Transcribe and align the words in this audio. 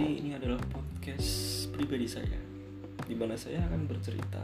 Jadi 0.00 0.16
ini 0.16 0.32
adalah 0.32 0.56
podcast 0.72 1.68
pribadi 1.76 2.08
saya 2.08 2.40
di 3.04 3.12
mana 3.12 3.36
saya 3.36 3.60
akan 3.68 3.84
bercerita 3.84 4.40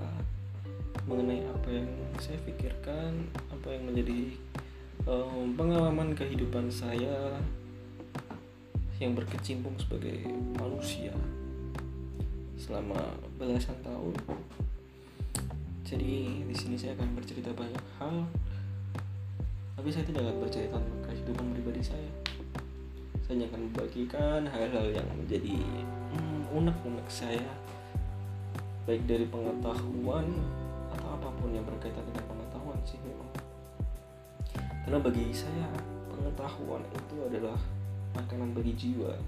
mengenai 1.08 1.48
apa 1.48 1.72
yang 1.72 1.88
saya 2.21 2.37
pikirkan, 2.44 3.24
apa 3.48 3.72
yang 3.72 3.88
menjadi 3.88 4.37
um, 5.08 5.56
pengalaman 5.56 6.12
kehidupan 6.12 6.69
saya 6.69 7.40
yang 9.01 9.16
berkecimpung 9.16 9.72
sebagai 9.80 10.29
manusia 10.61 11.16
selama 12.61 13.16
belasan 13.40 13.80
tahun. 13.80 14.12
Jadi 15.88 16.45
di 16.45 16.52
sini 16.52 16.77
saya 16.77 16.93
akan 17.01 17.16
bercerita 17.16 17.57
banyak 17.57 17.84
hal, 17.97 18.29
tapi 19.73 19.88
saya 19.88 20.05
tidak 20.05 20.20
akan 20.20 20.37
bercerita 20.37 20.77
tentang 20.77 21.01
kehidupan 21.09 21.47
pribadi 21.57 21.80
saya. 21.80 22.26
Saya 23.27 23.43
akan 23.51 23.59
membagikan 23.59 24.47
hal-hal 24.47 24.87
yang 24.95 25.09
menjadi 25.11 25.59
hmm, 26.15 26.47
unek-unek 26.55 27.11
saya. 27.11 27.51
Baik 28.87 29.03
dari 29.03 29.27
pengetahuan 29.27 30.30
atau 30.95 31.09
apa 31.11 31.34
pun 31.34 31.51
yang 31.51 31.67
berkaitan 31.67 32.07
dengan 32.07 32.23
pengetahuan 32.31 32.79
sih 32.87 33.03
memang. 33.03 33.27
Karena 34.87 35.03
bagi 35.03 35.27
saya 35.34 35.67
pengetahuan 36.07 36.87
itu 36.95 37.17
adalah 37.27 37.59
makanan 38.15 38.55
bagi 38.55 38.79
jiwa 38.79 39.19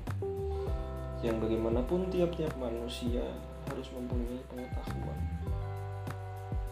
yang 1.18 1.42
bagaimanapun 1.42 2.06
tiap-tiap 2.14 2.54
manusia 2.54 3.26
harus 3.66 3.90
mempunyai 3.90 4.38
pengetahuan. 4.46 5.18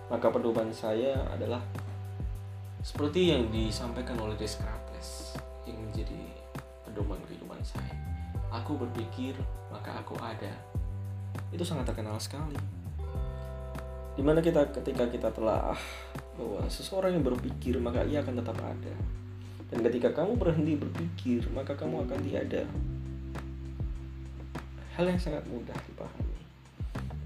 Maka 0.07 0.31
pedoman 0.31 0.71
saya 0.71 1.27
adalah 1.35 1.59
seperti 2.87 3.35
yang 3.35 3.51
disampaikan 3.51 4.15
oleh 4.23 4.39
Descartes 4.39 5.35
yang 5.67 5.83
menjadi 5.83 6.36
pedoman 6.97 7.21
kehidupan 7.29 7.61
saya. 7.61 7.93
Aku 8.49 8.81
berpikir 8.81 9.37
maka 9.69 10.01
aku 10.01 10.17
ada. 10.17 10.49
Itu 11.53 11.61
sangat 11.61 11.93
terkenal 11.93 12.17
sekali. 12.17 12.57
Di 14.17 14.25
mana 14.25 14.41
kita 14.41 14.73
ketika 14.73 15.05
kita 15.13 15.29
telah 15.29 15.77
bahwa 16.41 16.65
seseorang 16.73 17.21
yang 17.21 17.21
berpikir 17.21 17.77
maka 17.77 18.01
ia 18.09 18.25
akan 18.25 18.41
tetap 18.41 18.57
ada. 18.65 18.95
Dan 19.69 19.85
ketika 19.85 20.09
kamu 20.17 20.41
berhenti 20.41 20.73
berpikir 20.81 21.45
maka 21.53 21.77
kamu 21.77 22.09
akan 22.09 22.19
tiada. 22.25 22.65
Hal 24.97 25.05
yang 25.13 25.21
sangat 25.21 25.45
mudah 25.53 25.77
dipahami. 25.93 26.41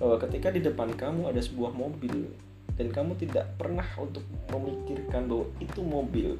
Bahwa 0.02 0.18
ketika 0.18 0.50
di 0.50 0.66
depan 0.66 0.98
kamu 0.98 1.30
ada 1.30 1.38
sebuah 1.38 1.70
mobil 1.70 2.26
dan 2.74 2.90
kamu 2.90 3.14
tidak 3.22 3.54
pernah 3.54 3.86
untuk 4.02 4.26
memikirkan 4.50 5.30
bahwa 5.30 5.46
itu 5.62 5.78
mobil. 5.78 6.34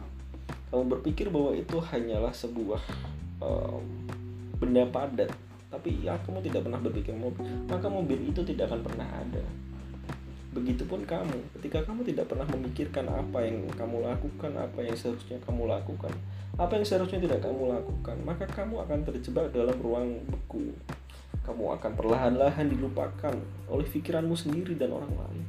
Kamu 0.74 0.98
berpikir 0.98 1.30
bahwa 1.30 1.54
itu 1.54 1.78
hanyalah 1.78 2.34
sebuah 2.34 2.82
um, 3.40 3.82
benda 4.60 4.84
padat 4.88 5.32
tapi 5.70 6.02
ya 6.04 6.18
kamu 6.26 6.44
tidak 6.44 6.66
pernah 6.66 6.80
berpikir 6.82 7.14
mobil 7.14 7.46
maka 7.66 7.86
mobil 7.86 8.18
itu 8.28 8.40
tidak 8.44 8.68
akan 8.70 8.80
pernah 8.84 9.08
ada 9.08 9.44
Begitupun 10.50 11.06
kamu, 11.06 11.38
ketika 11.54 11.86
kamu 11.86 12.02
tidak 12.10 12.26
pernah 12.26 12.42
memikirkan 12.50 13.06
apa 13.06 13.38
yang 13.46 13.70
kamu 13.70 14.02
lakukan, 14.02 14.50
apa 14.58 14.82
yang 14.82 14.98
seharusnya 14.98 15.38
kamu 15.46 15.70
lakukan, 15.70 16.10
apa 16.58 16.74
yang 16.74 16.82
seharusnya 16.82 17.22
tidak 17.22 17.46
kamu 17.46 17.70
lakukan, 17.70 18.18
maka 18.26 18.50
kamu 18.50 18.82
akan 18.82 18.98
terjebak 19.06 19.54
dalam 19.54 19.78
ruang 19.78 20.18
beku. 20.26 20.74
Kamu 21.46 21.78
akan 21.78 21.94
perlahan-lahan 21.94 22.66
dilupakan 22.66 23.34
oleh 23.70 23.86
pikiranmu 23.94 24.34
sendiri 24.34 24.74
dan 24.74 24.90
orang 24.90 25.14
lain. 25.14 25.46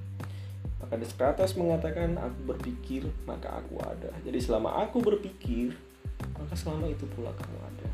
Maka 0.77 1.01
Descartes 1.01 1.57
mengatakan, 1.57 2.21
aku 2.21 2.53
berpikir, 2.53 3.09
maka 3.25 3.57
aku 3.57 3.81
ada. 3.81 4.13
Jadi 4.21 4.37
selama 4.37 4.85
aku 4.85 5.01
berpikir, 5.01 5.73
maka 6.37 6.53
selama 6.53 6.87
itu 6.89 7.05
pula 7.11 7.31
kamu 7.33 7.57
ada. 7.59 7.87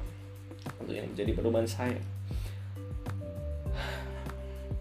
Untuk 0.83 0.93
yang 0.93 1.07
menjadi 1.11 1.31
pedoman 1.35 1.67
saya 1.67 1.97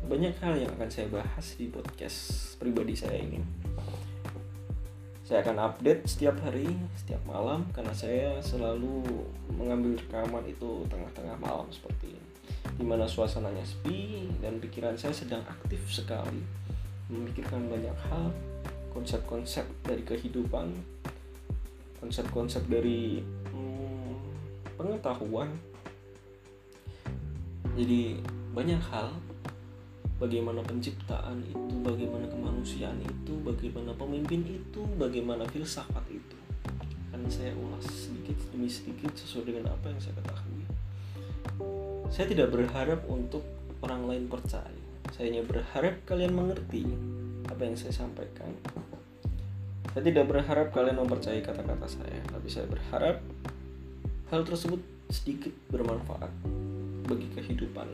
banyak 0.07 0.39
hal 0.39 0.55
yang 0.55 0.71
akan 0.79 0.87
saya 0.87 1.11
bahas 1.11 1.59
di 1.59 1.67
podcast 1.67 2.55
pribadi 2.63 2.95
saya 2.95 3.19
ini. 3.19 3.43
Saya 5.27 5.43
akan 5.43 5.59
update 5.59 6.07
setiap 6.07 6.39
hari, 6.47 6.71
setiap 6.95 7.19
malam 7.27 7.67
karena 7.75 7.91
saya 7.91 8.39
selalu 8.39 9.03
mengambil 9.51 9.99
rekaman 9.99 10.47
itu 10.47 10.87
tengah-tengah 10.87 11.35
malam 11.43 11.67
seperti 11.75 12.15
ini. 12.15 12.31
Di 12.79 12.87
mana 12.87 13.11
suasananya 13.11 13.67
sepi 13.67 14.31
dan 14.39 14.63
pikiran 14.63 14.95
saya 14.95 15.11
sedang 15.11 15.43
aktif 15.43 15.83
sekali 15.91 16.39
memikirkan 17.11 17.67
banyak 17.67 17.97
hal, 18.07 18.31
konsep-konsep 18.95 19.67
dari 19.83 20.07
kehidupan, 20.07 20.71
konsep-konsep 21.99 22.63
dari 22.71 23.27
pengetahuan. 24.87 25.51
Jadi 27.75 28.23
banyak 28.55 28.81
hal 28.89 29.11
bagaimana 30.17 30.65
penciptaan 30.65 31.43
itu, 31.45 31.75
bagaimana 31.85 32.25
kemanusiaan 32.31 32.97
itu, 33.03 33.35
bagaimana 33.45 33.93
pemimpin 33.99 34.47
itu, 34.47 34.81
bagaimana 34.97 35.45
filsafat 35.51 36.07
itu. 36.09 36.37
Akan 37.13 37.29
saya 37.29 37.53
ulas 37.53 37.85
sedikit 37.85 38.39
demi 38.55 38.71
sedikit 38.71 39.13
sesuai 39.13 39.53
dengan 39.53 39.75
apa 39.75 39.93
yang 39.93 40.01
saya 40.01 40.15
ketahui. 40.23 40.65
Saya 42.09 42.27
tidak 42.31 42.49
berharap 42.55 43.01
untuk 43.11 43.45
orang 43.85 44.09
lain 44.09 44.25
percaya. 44.31 44.73
Saya 45.13 45.29
hanya 45.29 45.45
berharap 45.45 46.01
kalian 46.09 46.33
mengerti 46.33 46.87
apa 47.51 47.63
yang 47.67 47.77
saya 47.77 47.93
sampaikan. 47.93 48.51
Saya 49.93 50.13
tidak 50.13 50.29
berharap 50.29 50.73
kalian 50.77 51.01
mempercayai 51.01 51.41
kata-kata 51.41 51.89
saya, 51.89 52.21
tapi 52.29 52.49
saya 52.53 52.69
berharap 52.69 53.21
hal 54.27 54.43
tersebut 54.43 54.83
sedikit 55.07 55.55
bermanfaat 55.71 56.31
bagi 57.07 57.31
kehidupan 57.31 57.87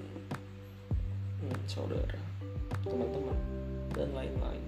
hmm, 1.44 1.60
saudara, 1.68 2.16
teman-teman, 2.80 3.36
dan 3.92 4.08
lain-lain. 4.16 4.64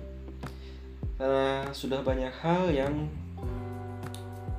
Karena 1.16 1.72
sudah 1.72 2.04
banyak 2.04 2.32
hal 2.44 2.68
yang 2.68 3.08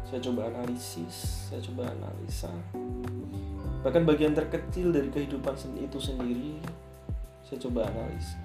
saya 0.09 0.17
coba 0.31 0.49
analisis, 0.49 1.45
saya 1.51 1.61
coba 1.61 1.93
analisa. 1.93 2.49
Bahkan 3.85 4.01
bagian 4.01 4.33
terkecil 4.33 4.89
dari 4.89 5.13
kehidupan 5.13 5.53
itu 5.77 6.01
sendiri 6.01 6.57
saya 7.45 7.61
coba 7.61 7.85
analisa. 7.85 8.41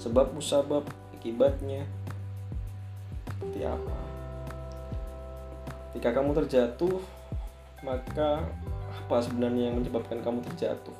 Sebab 0.00 0.32
musabab, 0.32 0.88
akibatnya 1.12 1.84
seperti 3.28 3.60
apa. 3.66 3.98
Ketika 5.92 6.16
kamu 6.16 6.30
terjatuh, 6.32 7.17
maka 7.84 8.44
apa 8.88 9.16
sebenarnya 9.22 9.72
yang 9.72 9.80
menyebabkan 9.80 10.20
kamu 10.20 10.42
terjatuh? 10.52 10.96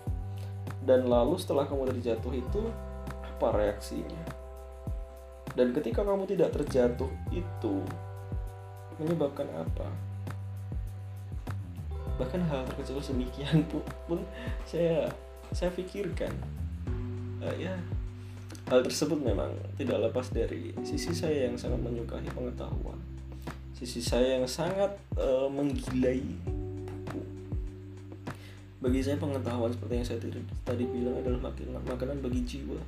dan 0.88 1.04
lalu 1.04 1.36
setelah 1.36 1.68
kamu 1.68 1.92
terjatuh 1.92 2.32
itu 2.32 2.62
apa 3.20 3.48
reaksinya? 3.52 4.24
Dan 5.52 5.76
ketika 5.76 6.00
kamu 6.00 6.24
tidak 6.24 6.56
terjatuh 6.56 7.12
itu 7.28 7.84
menyebabkan 8.96 9.44
apa? 9.52 9.88
Bahkan 12.16 12.40
hal 12.48 12.64
terkecil 12.72 13.04
semikian 13.04 13.68
pun, 13.68 13.84
pun 14.08 14.24
saya 14.64 15.12
saya 15.52 15.68
pikirkan. 15.76 16.32
Uh, 17.44 17.54
ya 17.54 17.76
hal 18.72 18.82
tersebut 18.82 19.20
memang 19.20 19.52
tidak 19.76 20.08
lepas 20.08 20.32
dari 20.32 20.74
sisi 20.82 21.12
saya 21.12 21.46
yang 21.52 21.60
sangat 21.60 21.84
menyukai 21.84 22.26
pengetahuan. 22.32 22.96
Sisi 23.76 24.02
saya 24.02 24.40
yang 24.40 24.48
sangat 24.48 24.98
uh, 25.20 25.46
menggilai 25.46 26.24
bagi 28.78 29.02
saya 29.02 29.18
pengetahuan 29.18 29.74
seperti 29.74 29.94
yang 29.98 30.06
saya 30.06 30.18
tadi 30.62 30.84
bilang 30.86 31.18
adalah 31.18 31.50
makanan, 31.50 31.82
makanan 31.82 32.16
bagi 32.22 32.46
jiwa. 32.46 32.78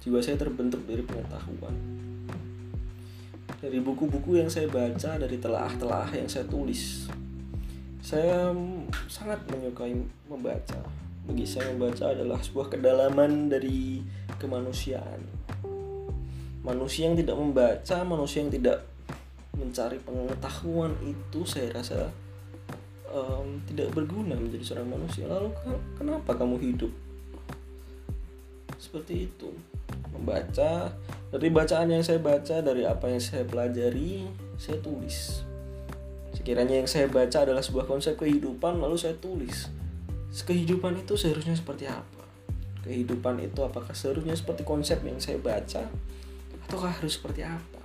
Jiwa 0.00 0.16
saya 0.24 0.40
terbentuk 0.40 0.80
dari 0.88 1.04
pengetahuan. 1.04 1.76
Dari 3.60 3.78
buku-buku 3.84 4.40
yang 4.40 4.48
saya 4.48 4.64
baca, 4.72 5.20
dari 5.20 5.36
telah-telah 5.36 6.08
yang 6.16 6.24
saya 6.24 6.48
tulis. 6.48 7.12
Saya 8.00 8.48
sangat 9.12 9.44
menyukai 9.52 9.92
membaca. 10.24 10.80
Bagi 11.28 11.44
saya 11.44 11.68
membaca 11.76 12.08
adalah 12.08 12.40
sebuah 12.40 12.72
kedalaman 12.72 13.52
dari 13.52 14.00
kemanusiaan. 14.40 15.20
Manusia 16.64 17.12
yang 17.12 17.20
tidak 17.20 17.36
membaca, 17.36 17.96
manusia 18.08 18.40
yang 18.40 18.48
tidak 18.48 18.88
mencari 19.52 20.00
pengetahuan 20.00 20.96
itu 21.04 21.44
saya 21.44 21.68
rasa 21.76 22.08
um, 23.10 23.60
tidak 23.66 23.92
berguna 23.92 24.38
menjadi 24.38 24.64
seorang 24.64 24.88
manusia. 24.94 25.26
Lalu 25.26 25.52
kenapa 25.98 26.34
kamu 26.34 26.56
hidup? 26.62 26.92
Seperti 28.78 29.28
itu. 29.28 29.50
Membaca 30.14 30.94
dari 31.30 31.48
bacaan 31.52 31.90
yang 31.90 32.02
saya 32.02 32.18
baca 32.18 32.62
dari 32.62 32.82
apa 32.86 33.06
yang 33.10 33.22
saya 33.22 33.46
pelajari 33.46 34.26
saya 34.56 34.78
tulis. 34.80 35.44
Sekiranya 36.34 36.80
yang 36.80 36.88
saya 36.88 37.10
baca 37.10 37.44
adalah 37.44 37.60
sebuah 37.60 37.84
konsep 37.84 38.16
kehidupan 38.16 38.80
lalu 38.80 38.96
saya 38.96 39.14
tulis. 39.18 39.68
Kehidupan 40.30 40.94
itu 41.02 41.18
seharusnya 41.18 41.58
seperti 41.58 41.90
apa? 41.90 42.22
Kehidupan 42.86 43.42
itu 43.44 43.60
apakah 43.60 43.92
seharusnya 43.92 44.32
seperti 44.38 44.62
konsep 44.64 45.02
yang 45.02 45.18
saya 45.20 45.36
baca 45.36 45.90
ataukah 46.64 46.94
harus 46.96 47.18
seperti 47.18 47.42
apa? 47.44 47.82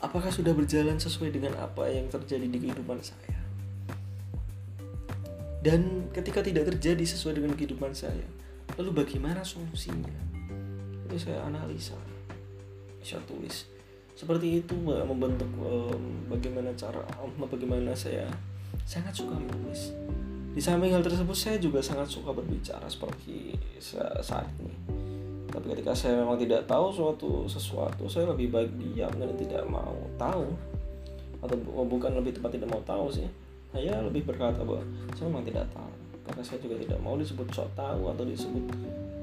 Apakah 0.00 0.32
sudah 0.32 0.56
berjalan 0.56 0.96
sesuai 0.96 1.34
dengan 1.34 1.58
apa 1.60 1.90
yang 1.92 2.08
terjadi 2.08 2.48
di 2.48 2.56
kehidupan 2.56 3.04
saya 3.04 3.39
dan 5.60 6.08
ketika 6.16 6.40
tidak 6.40 6.72
terjadi 6.72 7.04
sesuai 7.04 7.36
dengan 7.36 7.52
kehidupan 7.52 7.92
saya 7.92 8.24
lalu 8.80 9.04
bagaimana 9.04 9.44
solusinya? 9.44 10.08
Itu 11.04 11.16
saya 11.20 11.44
analisa. 11.44 11.98
Saya 13.04 13.20
tulis. 13.28 13.68
Seperti 14.16 14.60
itu 14.64 14.76
membentuk 14.84 15.48
um, 15.60 16.28
bagaimana 16.28 16.72
cara 16.76 17.00
um, 17.20 17.32
bagaimana 17.44 17.92
saya 17.92 18.28
sangat 18.84 19.16
suka 19.16 19.36
menulis. 19.36 19.92
Di 20.50 20.60
samping 20.64 20.96
hal 20.96 21.04
tersebut 21.04 21.36
saya 21.36 21.56
juga 21.60 21.84
sangat 21.84 22.08
suka 22.08 22.32
berbicara 22.32 22.88
seperti 22.88 23.54
saat 24.24 24.48
ini. 24.60 24.76
Tapi 25.50 25.66
ketika 25.76 25.92
saya 25.92 26.22
memang 26.22 26.38
tidak 26.40 26.64
tahu 26.64 26.88
suatu 26.94 27.44
sesuatu 27.50 28.06
saya 28.06 28.30
lebih 28.32 28.48
baik 28.48 28.70
diam 28.80 29.12
dan 29.12 29.34
tidak 29.36 29.64
mau 29.68 29.96
tahu. 30.16 30.48
Atau 31.40 31.56
bukan 31.64 32.16
lebih 32.16 32.36
tepat 32.36 32.56
tidak 32.56 32.68
mau 32.68 32.84
tahu 32.84 33.08
sih 33.12 33.28
saya 33.70 34.02
lebih 34.02 34.26
berkata 34.26 34.62
bahwa 34.66 34.82
saya 35.14 35.30
memang 35.30 35.46
tidak 35.46 35.66
tahu. 35.70 35.92
Karena 36.26 36.42
saya 36.46 36.58
juga 36.62 36.76
tidak 36.78 36.98
mau 37.02 37.14
disebut 37.18 37.46
sok 37.50 37.70
tahu 37.74 38.02
atau 38.10 38.24
disebut 38.26 38.64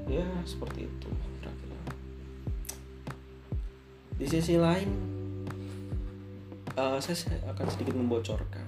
ya 0.08 0.24
seperti 0.48 0.88
itu. 0.88 1.08
Kira-kira 1.40 1.78
di 4.18 4.26
sisi 4.26 4.56
lain 4.58 4.88
uh, 6.74 6.98
saya 6.98 7.16
akan 7.52 7.66
sedikit 7.68 7.94
membocorkan. 7.94 8.66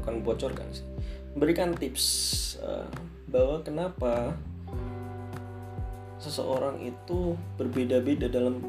Bukan 0.00 0.12
membocorkan 0.20 0.66
sih. 0.74 0.86
Memberikan 1.34 1.74
tips 1.74 2.04
uh, 2.62 2.86
bahwa 3.30 3.62
kenapa 3.66 4.34
seseorang 6.22 6.80
itu 6.80 7.34
berbeda-beda 7.60 8.30
dalam 8.30 8.62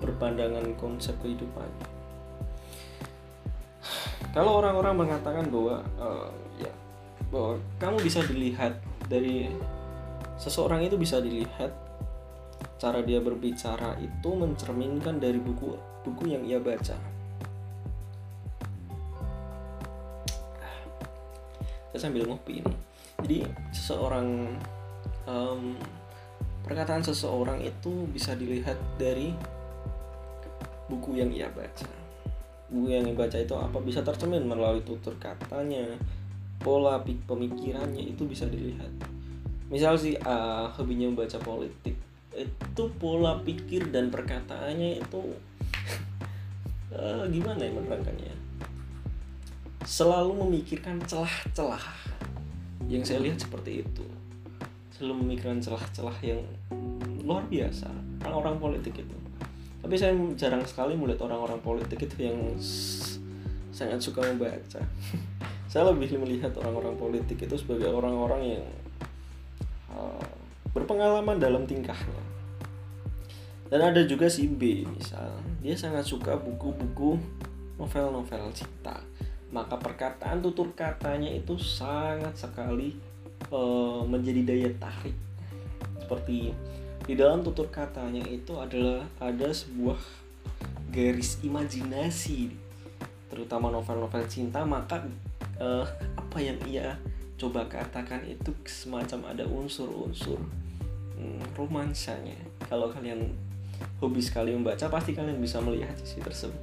berpandangan 0.00 0.74
konsep 0.78 1.14
kehidupannya. 1.22 2.01
Kalau 4.32 4.64
orang-orang 4.64 4.96
mengatakan 4.96 5.44
bahwa 5.52 5.84
uh, 6.00 6.32
ya 6.56 6.72
bahwa 7.28 7.60
kamu 7.76 8.00
bisa 8.00 8.24
dilihat 8.24 8.80
dari 9.04 9.52
seseorang 10.40 10.80
itu 10.80 10.96
bisa 10.96 11.20
dilihat 11.20 11.68
cara 12.80 13.04
dia 13.04 13.20
berbicara 13.20 14.00
itu 14.00 14.30
mencerminkan 14.32 15.20
dari 15.20 15.36
buku 15.36 15.76
buku 16.08 16.32
yang 16.32 16.48
ia 16.48 16.56
baca. 16.56 16.96
Saya 21.92 22.00
sambil 22.08 22.24
ngopi 22.24 22.64
ini. 22.64 22.74
Jadi 23.20 23.38
seseorang 23.68 24.48
um, 25.28 25.76
perkataan 26.64 27.04
seseorang 27.04 27.60
itu 27.60 28.08
bisa 28.08 28.32
dilihat 28.32 28.80
dari 28.96 29.36
buku 30.88 31.20
yang 31.20 31.28
ia 31.28 31.52
baca 31.52 32.01
buku 32.72 32.88
yang 32.88 33.04
ia 33.04 33.12
baca 33.12 33.36
itu 33.36 33.52
apa 33.52 33.78
bisa 33.84 34.00
tercermin 34.00 34.48
melalui 34.48 34.80
tutur 34.80 35.12
katanya 35.20 35.84
pola 36.56 36.96
pemikirannya 37.04 38.16
itu 38.16 38.24
bisa 38.24 38.48
dilihat. 38.48 38.88
Misal 39.68 40.00
si 40.00 40.16
A 40.24 40.64
hobinya 40.72 41.12
membaca 41.12 41.36
politik 41.44 42.00
itu 42.32 42.84
pola 42.96 43.36
pikir 43.44 43.92
dan 43.92 44.08
perkataannya 44.08 45.04
itu 45.04 45.20
uh, 46.96 47.28
gimana 47.34 47.60
ya 47.60 47.72
menerangkannya? 47.76 48.34
Selalu 49.84 50.32
memikirkan 50.48 50.96
celah-celah. 51.04 51.84
Yang 52.88 53.12
saya 53.12 53.20
lihat 53.20 53.38
seperti 53.44 53.84
itu. 53.84 54.06
Selalu 54.96 55.14
memikirkan 55.26 55.60
celah-celah 55.60 56.16
yang 56.24 56.40
luar 57.20 57.44
biasa. 57.50 57.90
Orang-orang 58.22 58.56
politik 58.62 59.02
itu 59.02 59.16
tapi 59.82 59.94
saya 59.98 60.14
jarang 60.38 60.62
sekali 60.62 60.94
melihat 60.94 61.26
orang-orang 61.26 61.58
politik 61.60 62.06
itu 62.06 62.30
yang 62.30 62.38
sangat 63.74 63.98
suka 63.98 64.22
membaca. 64.22 64.80
Saya 65.72 65.88
lebih 65.88 66.20
melihat 66.20 66.52
orang-orang 66.60 67.00
politik 67.00 67.48
itu 67.48 67.56
sebagai 67.56 67.88
orang-orang 67.88 68.60
yang 68.60 68.64
uh, 69.88 70.20
berpengalaman 70.76 71.40
dalam 71.40 71.64
tingkahnya. 71.64 72.20
Dan 73.72 73.80
ada 73.80 74.04
juga 74.04 74.28
si 74.28 74.52
B 74.52 74.84
misal. 74.84 75.32
Dia 75.64 75.72
sangat 75.72 76.04
suka 76.04 76.36
buku-buku 76.36 77.16
novel-novel 77.80 78.52
cinta 78.52 79.00
maka 79.52 79.76
perkataan 79.76 80.40
tutur 80.40 80.72
katanya 80.72 81.28
itu 81.28 81.60
sangat 81.60 82.32
sekali 82.32 82.96
uh, 83.52 84.00
menjadi 84.08 84.40
daya 84.48 84.70
tarik. 84.80 85.14
Seperti 86.00 86.56
di 87.02 87.14
dalam 87.18 87.42
tutur 87.42 87.66
katanya 87.68 88.22
itu 88.30 88.54
adalah 88.58 89.02
ada 89.18 89.50
sebuah 89.50 89.98
garis 90.92 91.40
imajinasi 91.42 92.54
terutama 93.32 93.72
novel-novel 93.72 94.22
cinta 94.28 94.60
maka 94.62 95.02
uh, 95.58 95.86
apa 96.14 96.38
yang 96.38 96.58
ia 96.68 97.00
coba 97.40 97.66
katakan 97.66 98.22
itu 98.28 98.54
semacam 98.68 99.34
ada 99.34 99.44
unsur-unsur 99.48 100.38
hmm, 101.18 101.58
romansanya. 101.58 102.38
Kalau 102.70 102.92
kalian 102.92 103.34
hobi 103.98 104.22
sekali 104.22 104.54
membaca 104.54 104.86
pasti 104.86 105.10
kalian 105.16 105.42
bisa 105.42 105.58
melihat 105.58 105.96
sisi 105.98 106.22
tersebut. 106.22 106.60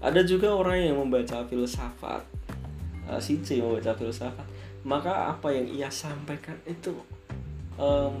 Ada 0.00 0.24
juga 0.24 0.50
orang 0.50 0.80
yang 0.80 0.96
membaca 0.98 1.44
filsafat 1.46 2.24
uh, 3.06 3.20
si 3.20 3.38
C 3.42 3.60
membaca 3.60 3.92
filsafat 3.94 4.46
maka 4.80 5.28
apa 5.36 5.52
yang 5.52 5.68
ia 5.68 5.92
sampaikan 5.92 6.56
itu 6.64 6.96
um, 7.76 8.16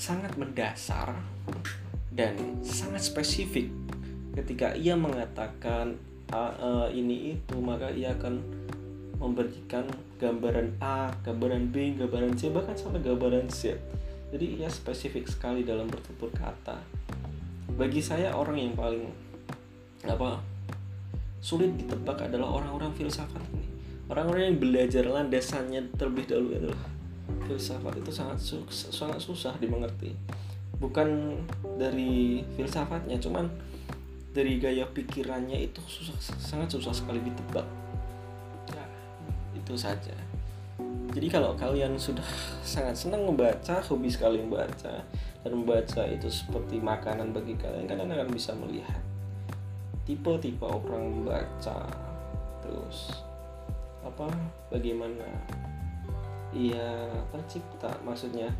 sangat 0.00 0.32
mendasar 0.40 1.12
dan 2.08 2.32
sangat 2.64 3.04
spesifik 3.04 3.68
ketika 4.32 4.72
ia 4.72 4.96
mengatakan 4.96 6.00
uh, 6.32 6.54
uh, 6.56 6.88
ini 6.88 7.36
itu 7.36 7.60
maka 7.60 7.92
ia 7.92 8.16
akan 8.16 8.40
memberikan 9.20 9.84
gambaran 10.16 10.80
A, 10.80 11.12
gambaran 11.20 11.68
B, 11.68 11.92
gambaran 12.00 12.32
C 12.40 12.48
bahkan 12.48 12.72
sampai 12.72 13.04
gambaran 13.04 13.52
Z. 13.52 13.76
Jadi 14.32 14.56
ia 14.56 14.72
spesifik 14.72 15.28
sekali 15.28 15.60
dalam 15.60 15.92
bertutur 15.92 16.32
kata. 16.32 16.80
Bagi 17.76 18.00
saya 18.00 18.32
orang 18.32 18.56
yang 18.56 18.72
paling 18.72 19.04
apa 20.08 20.40
sulit 21.44 21.76
ditebak 21.76 22.24
adalah 22.24 22.56
orang-orang 22.56 22.92
filsafat 22.96 23.40
ini 23.52 23.68
orang-orang 24.08 24.52
yang 24.52 24.58
belajar 24.60 25.04
landasannya 25.08 25.92
terlebih 25.96 26.24
dahulu 26.28 26.50
adalah 26.56 26.82
filsafat 27.50 27.98
itu 27.98 28.12
sangat 28.14 28.38
susah, 28.38 28.90
sangat 28.94 29.18
susah 29.18 29.52
dimengerti. 29.58 30.14
Bukan 30.78 31.34
dari 31.74 32.46
filsafatnya 32.54 33.18
cuman 33.18 33.50
dari 34.30 34.62
gaya 34.62 34.86
pikirannya 34.86 35.58
itu 35.66 35.82
susah 35.82 36.14
sangat 36.38 36.70
susah 36.70 36.94
sekali 36.94 37.18
ditebak. 37.18 37.66
Nah, 38.70 38.88
itu 39.58 39.74
saja. 39.74 40.14
Jadi 41.10 41.26
kalau 41.26 41.58
kalian 41.58 41.98
sudah 41.98 42.22
sangat 42.62 42.94
senang 42.94 43.26
membaca 43.26 43.82
hobi 43.82 44.06
sekali 44.06 44.38
membaca 44.38 45.02
dan 45.42 45.50
membaca 45.50 46.06
itu 46.06 46.30
seperti 46.30 46.78
makanan 46.78 47.34
bagi 47.34 47.58
kalian 47.58 47.90
kalian 47.90 48.14
akan 48.14 48.30
bisa 48.30 48.54
melihat 48.54 49.02
tipe-tipe 50.06 50.62
orang 50.62 51.10
membaca. 51.10 51.90
Terus 52.62 53.26
apa 54.06 54.30
bagaimana 54.70 55.26
ia 56.50 57.10
tercipta 57.30 57.94
maksudnya 58.02 58.50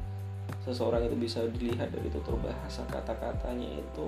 seseorang 0.62 1.06
itu 1.06 1.16
bisa 1.18 1.42
dilihat 1.50 1.90
dari 1.90 2.10
tutur 2.10 2.38
bahasa 2.38 2.82
kata-katanya 2.86 3.80
itu 3.80 4.06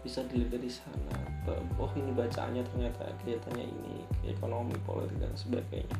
bisa 0.00 0.24
dilihat 0.28 0.56
dari 0.56 0.70
sana. 0.72 1.16
Oh 1.76 1.90
ini 1.94 2.10
bacaannya 2.16 2.64
ternyata 2.64 3.06
kelihatannya 3.22 3.66
ini 3.66 3.94
ekonomi 4.26 4.74
politik 4.82 5.20
dan 5.20 5.32
sebagainya. 5.36 5.98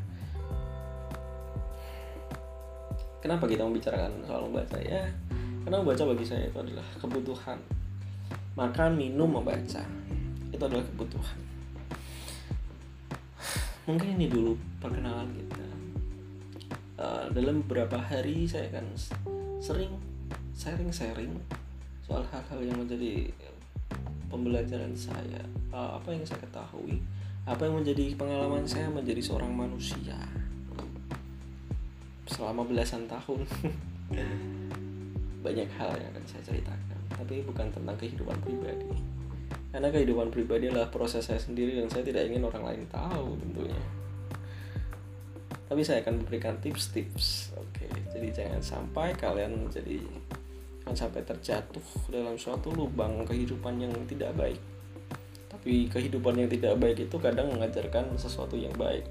Kenapa 3.22 3.46
kita 3.46 3.62
membicarakan 3.62 4.12
soal 4.26 4.50
membaca? 4.50 4.76
Ya 4.82 5.06
karena 5.62 5.78
membaca 5.78 6.02
bagi 6.10 6.26
saya 6.26 6.50
itu 6.50 6.58
adalah 6.58 6.86
kebutuhan. 6.98 7.58
Makan 8.58 8.98
minum 8.98 9.30
membaca 9.30 9.82
itu 10.50 10.62
adalah 10.62 10.84
kebutuhan. 10.84 11.38
Mungkin 13.86 14.18
ini 14.18 14.26
dulu 14.30 14.58
perkenalan 14.78 15.30
kita 15.30 15.71
uh, 17.02 17.26
dalam 17.34 17.66
beberapa 17.66 17.98
hari 17.98 18.46
saya 18.46 18.70
akan 18.70 18.86
sering 19.58 19.92
sharing-sharing 20.54 21.34
soal 22.06 22.22
hal-hal 22.30 22.60
yang 22.62 22.78
menjadi 22.78 23.34
pembelajaran 24.30 24.94
saya. 24.94 25.42
Uh, 25.74 25.98
apa 25.98 26.14
yang 26.14 26.22
saya 26.22 26.38
ketahui 26.38 27.02
apa 27.42 27.66
yang 27.66 27.82
menjadi 27.82 28.14
pengalaman 28.14 28.62
saya 28.62 28.86
menjadi 28.86 29.18
seorang 29.18 29.50
manusia 29.50 30.14
selama 32.30 32.62
belasan 32.62 33.10
tahun. 33.10 33.42
Banyak 35.42 35.68
hal 35.74 35.90
yang 35.98 36.10
akan 36.14 36.24
saya 36.30 36.42
ceritakan 36.46 36.98
tapi 37.12 37.42
bukan 37.42 37.66
tentang 37.74 37.98
kehidupan 37.98 38.38
pribadi. 38.46 38.94
Karena 39.74 39.88
kehidupan 39.90 40.30
pribadi 40.30 40.70
adalah 40.70 40.86
proses 40.86 41.26
saya 41.26 41.40
sendiri 41.42 41.82
dan 41.82 41.90
saya 41.90 42.06
tidak 42.06 42.30
ingin 42.30 42.46
orang 42.46 42.62
lain 42.62 42.82
tahu 42.92 43.34
tentunya 43.40 43.78
tapi 45.72 45.88
saya 45.88 46.04
akan 46.04 46.20
memberikan 46.20 46.60
tips-tips. 46.60 47.56
Oke 47.56 47.88
jadi 48.12 48.28
jangan 48.28 48.60
sampai 48.60 49.16
kalian 49.16 49.56
menjadi 49.64 50.04
jangan 50.84 51.08
sampai 51.08 51.24
terjatuh 51.24 51.86
dalam 52.12 52.36
suatu 52.36 52.76
lubang 52.76 53.24
kehidupan 53.24 53.80
yang 53.80 53.92
tidak 54.04 54.36
baik. 54.36 54.60
Tapi 55.48 55.88
kehidupan 55.88 56.44
yang 56.44 56.52
tidak 56.52 56.76
baik 56.76 57.08
itu 57.08 57.16
kadang 57.16 57.56
mengajarkan 57.56 58.12
sesuatu 58.20 58.52
yang 58.52 58.76
baik. 58.76 59.08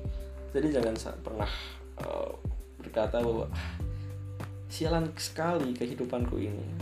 Jadi 0.53 0.69
jangan 0.69 0.93
pernah 1.25 1.49
uh, 1.97 2.29
berkata 2.77 3.25
bahwa 3.25 3.49
ah, 3.49 3.73
sialan 4.69 5.09
sekali 5.17 5.73
kehidupanku 5.73 6.37
ini. 6.37 6.77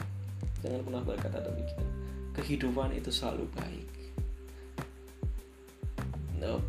Jangan 0.60 0.84
pernah 0.84 1.02
berkata 1.08 1.40
demikian. 1.40 1.88
Kehidupan 2.36 3.00
itu 3.00 3.16
selalu 3.16 3.48
baik 3.56 3.89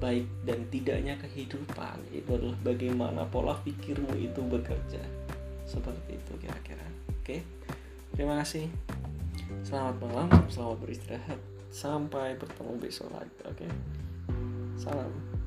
baik 0.01 0.27
dan 0.49 0.65
tidaknya 0.73 1.15
kehidupan 1.21 2.01
itu 2.11 2.27
adalah 2.33 2.57
bagaimana 2.65 3.23
pola 3.29 3.55
pikirmu 3.61 4.17
itu 4.17 4.41
bekerja. 4.43 5.05
Seperti 5.69 6.19
itu 6.19 6.33
kira-kira. 6.41 6.89
Oke 7.21 7.45
terima 8.17 8.41
kasih. 8.43 8.67
Selamat 9.63 9.97
malam 10.03 10.29
selamat 10.51 10.79
beristirahat. 10.83 11.39
Sampai 11.71 12.35
bertemu 12.35 12.83
besok 12.83 13.13
lagi 13.15 13.31
oke? 13.47 13.69
Salam 14.75 15.40